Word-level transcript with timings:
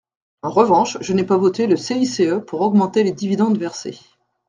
En 0.41 0.49
revanche, 0.49 0.97
je 0.99 1.13
n’ai 1.13 1.23
pas 1.23 1.37
voté 1.37 1.67
le 1.67 1.77
CICE 1.77 2.23
pour 2.47 2.61
augmenter 2.61 3.03
les 3.03 3.11
dividendes 3.11 3.59
versés. 3.59 3.99